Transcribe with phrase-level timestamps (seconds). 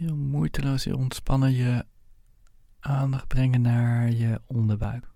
[0.00, 1.84] heel moeiteloos, heel ontspannen je
[2.80, 5.08] aandacht brengen naar je onderbuik.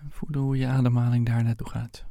[0.00, 2.06] En voelen hoe je ademhaling daar naartoe gaat.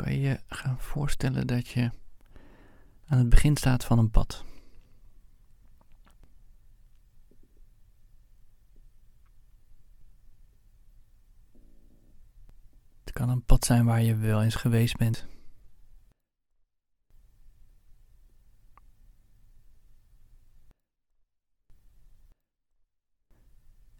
[0.00, 1.90] kan je gaan voorstellen dat je
[3.06, 4.44] aan het begin staat van een pad.
[13.00, 15.26] Het kan een pad zijn waar je wel eens geweest bent.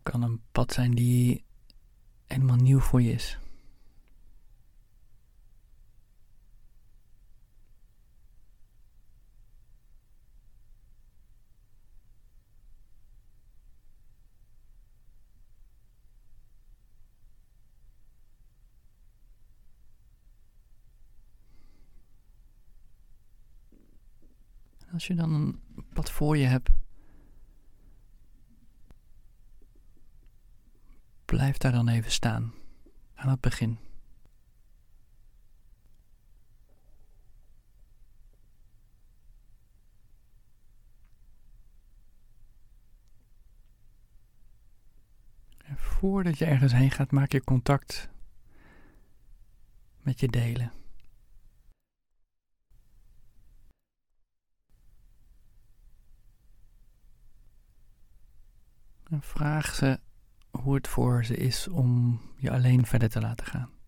[0.03, 1.45] Het kan een pad zijn die
[2.27, 3.39] helemaal nieuw voor je is.
[24.93, 25.61] Als je dan een
[25.93, 26.71] pad voor je hebt,
[31.25, 32.55] blijf daar dan even staan
[33.15, 33.79] aan het begin.
[45.77, 48.09] Voordat je ergens heen gaat, maak je contact
[50.03, 50.80] met je delen.
[59.11, 60.01] En vraag ze
[60.51, 63.80] hoe het voor ze is om je alleen verder te laten gaan.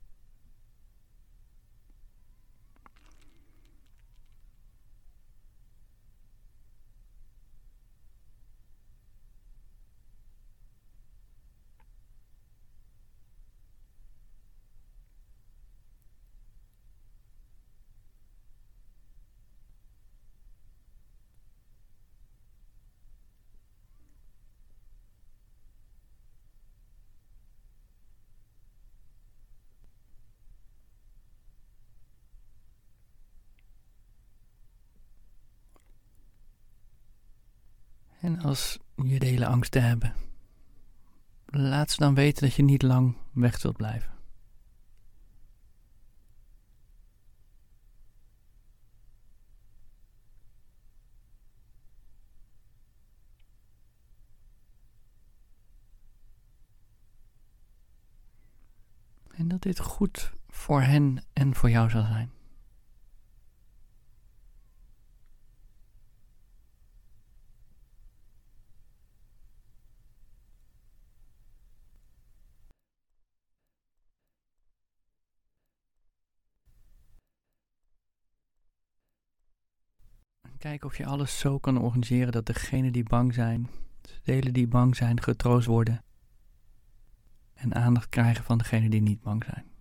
[38.22, 38.78] En als
[39.24, 40.14] hele angsten hebben,
[41.46, 44.10] laat ze dan weten dat je niet lang weg zult blijven.
[59.30, 62.41] En dat dit goed voor hen en voor jou zal zijn.
[80.62, 83.68] Kijk of je alles zo kan organiseren dat degenen die bang zijn,
[84.00, 86.04] de delen die bang zijn, getroost worden.
[87.54, 89.71] En aandacht krijgen van degenen die niet bang zijn.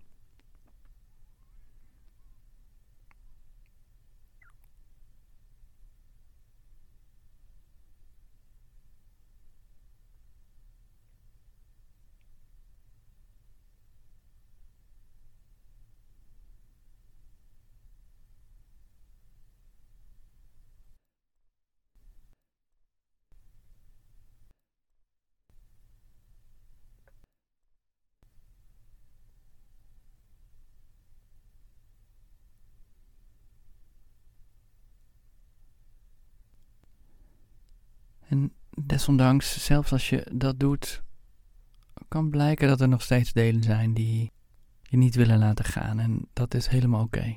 [38.32, 41.02] En desondanks, zelfs als je dat doet,
[42.08, 44.32] kan blijken dat er nog steeds delen zijn die
[44.82, 45.98] je niet willen laten gaan.
[45.98, 47.36] En dat is helemaal oké.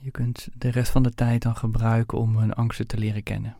[0.00, 3.56] Je kunt de rest van de tijd dan gebruiken om hun angsten te leren kennen.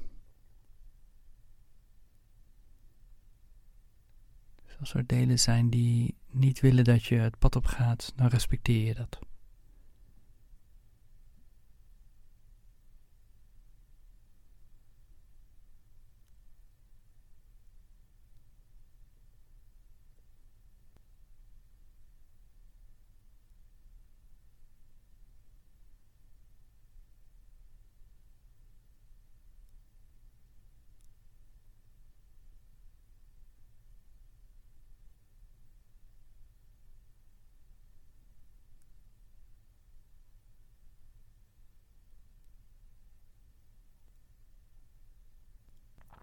[4.65, 8.27] Dus als er delen zijn die niet willen dat je het pad op gaat, dan
[8.27, 9.19] respecteer je dat.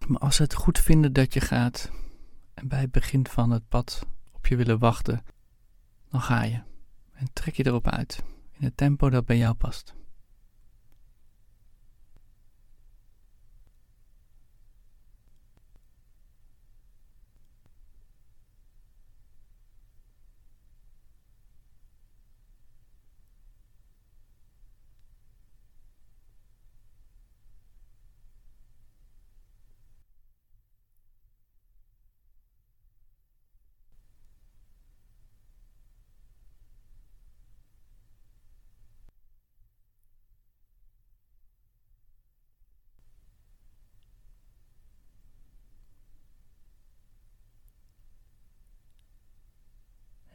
[0.06, 1.90] Maar als ze het goed vinden dat je gaat
[2.54, 5.22] en bij het begin van het pad op je willen wachten,
[6.10, 6.62] dan ga je
[7.12, 8.22] en trek je erop uit
[8.52, 9.94] in het tempo dat bij jou past.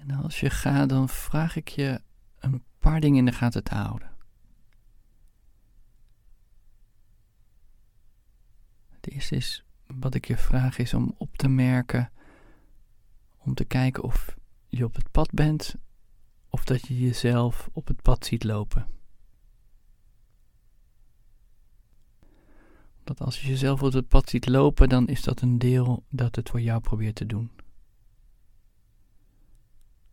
[0.01, 2.01] En als je gaat, dan vraag ik je
[2.39, 4.11] een paar dingen in de gaten te houden.
[8.89, 12.11] Het eerste is, wat ik je vraag, is om op te merken,
[13.37, 14.35] om te kijken of
[14.67, 15.75] je op het pad bent
[16.49, 18.87] of dat je jezelf op het pad ziet lopen.
[23.03, 26.35] Dat als je jezelf op het pad ziet lopen, dan is dat een deel dat
[26.35, 27.60] het voor jou probeert te doen.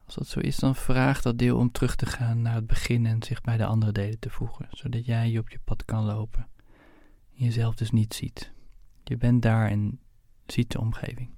[0.09, 3.07] Als dat zo is, dan vraag dat deel om terug te gaan naar het begin
[3.07, 6.05] en zich bij de andere delen te voegen, zodat jij je op je pad kan
[6.05, 6.49] lopen.
[7.37, 8.53] En jezelf dus niet ziet.
[9.05, 10.01] Je bent daar en
[10.47, 11.38] ziet de omgeving.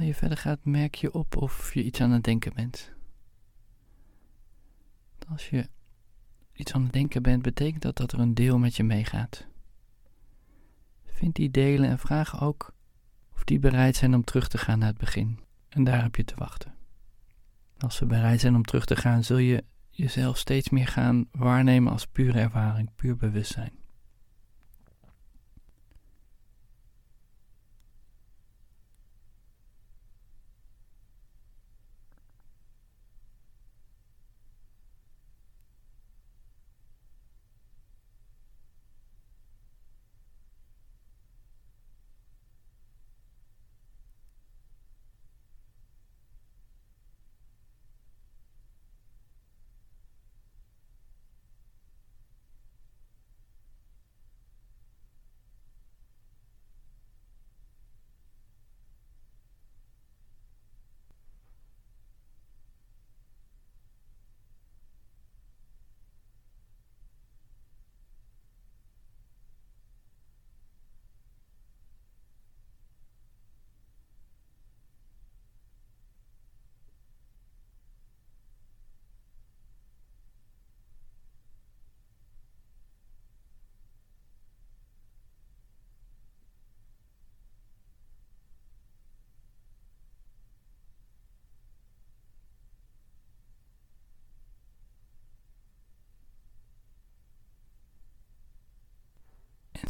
[0.00, 2.92] Terwijl je verder gaat, merk je op of je iets aan het denken bent.
[5.28, 5.68] Als je
[6.52, 9.46] iets aan het denken bent, betekent dat dat er een deel met je meegaat.
[11.04, 12.74] Vind die delen en vraag ook
[13.32, 15.40] of die bereid zijn om terug te gaan naar het begin.
[15.68, 16.74] En daar heb je te wachten.
[17.78, 21.92] Als ze bereid zijn om terug te gaan, zul je jezelf steeds meer gaan waarnemen
[21.92, 23.79] als pure ervaring, puur bewustzijn.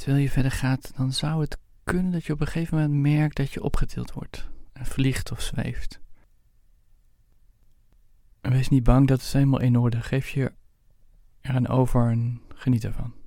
[0.00, 3.36] Terwijl je verder gaat, dan zou het kunnen dat je op een gegeven moment merkt
[3.36, 4.48] dat je opgetild wordt.
[4.72, 6.00] En vliegt of zweeft.
[8.40, 10.00] Wees niet bang, dat is helemaal in orde.
[10.00, 10.52] Geef je
[11.40, 13.19] eraan over en geniet ervan.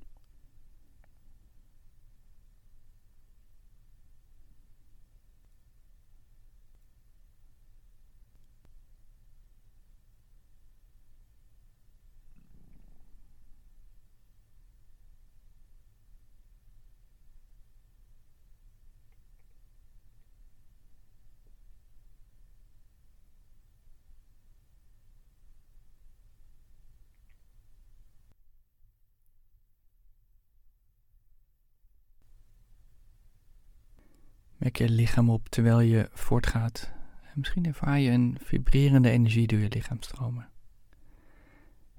[34.64, 36.92] Merk je lichaam op terwijl je voortgaat.
[37.22, 40.48] En misschien ervaar je een vibrerende energie door je lichaam stromen.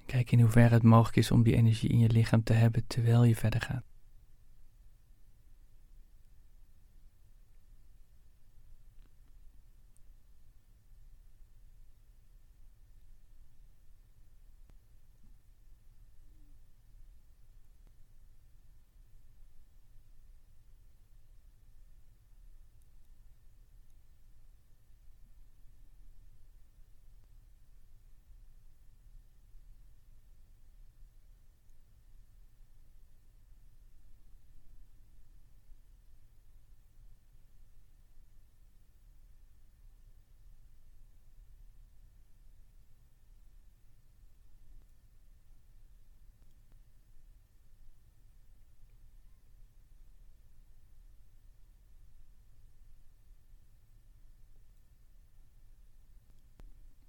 [0.05, 3.23] Kijk in hoeverre het mogelijk is om die energie in je lichaam te hebben terwijl
[3.23, 3.83] je verder gaat.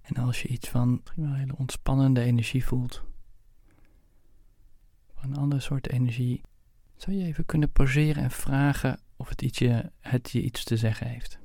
[0.07, 3.03] En als je iets van wel hele ontspannende energie voelt,
[5.21, 6.41] een andere soort energie,
[6.95, 11.07] zou je even kunnen pauzeren en vragen of het, ietsje, het je iets te zeggen
[11.07, 11.39] heeft.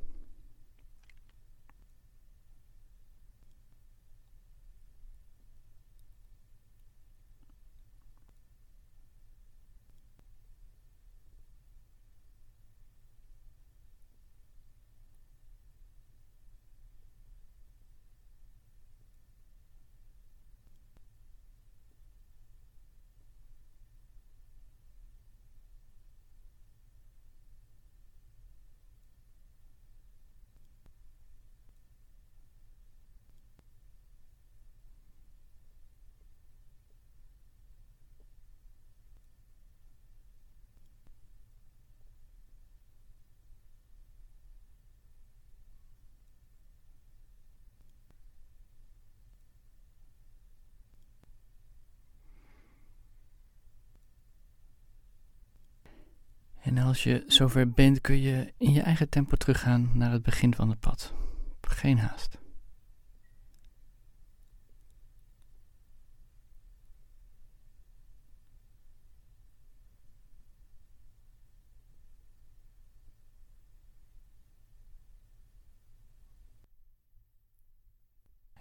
[56.75, 60.55] En als je zover bent, kun je in je eigen tempo teruggaan naar het begin
[60.55, 61.15] van het pad.
[61.61, 62.39] Geen haast.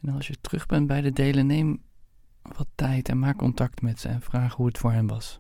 [0.01, 1.84] En als je terug bent bij de delen, neem
[2.41, 5.39] wat tijd en maak contact met ze en vraag hoe het voor hen was.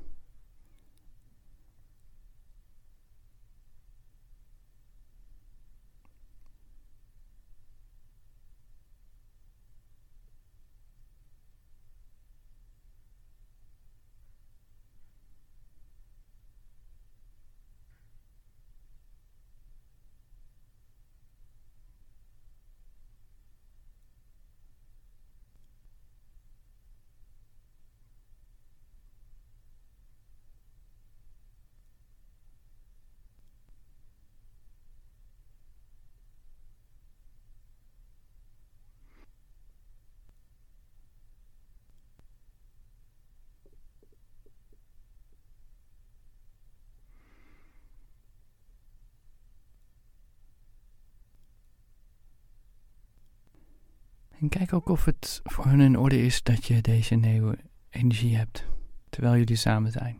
[54.41, 57.57] En kijk ook of het voor hun in orde is dat je deze nieuwe
[57.89, 58.65] energie hebt
[59.09, 60.19] terwijl jullie samen zijn.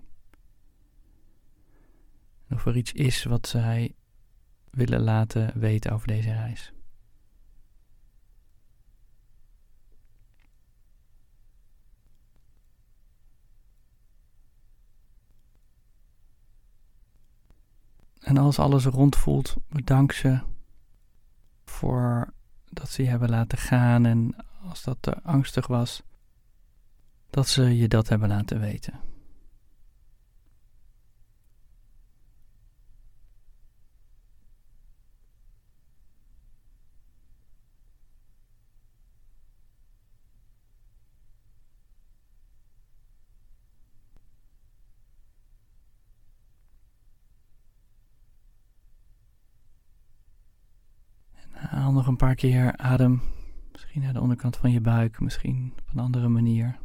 [2.47, 3.95] En of er iets is wat zij
[4.69, 6.73] willen laten weten over deze reis.
[18.19, 20.39] En als alles rond voelt, bedank ze
[21.65, 22.33] voor
[22.71, 24.35] dat ze je hebben laten gaan en
[24.69, 26.03] als dat te angstig was,
[27.29, 28.99] dat ze je dat hebben laten weten.
[51.51, 53.21] Haal nog een paar keer adem.
[53.71, 56.79] Misschien naar de onderkant van je buik, misschien op een andere manier.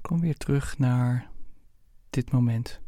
[0.00, 1.30] kom weer terug naar
[2.10, 2.83] dit moment.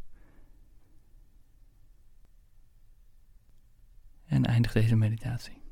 [4.37, 5.66] En eindig deze meditatie.